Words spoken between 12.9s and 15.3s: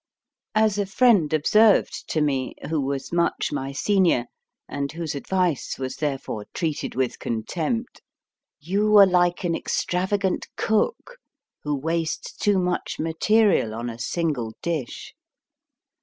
material on a single dish.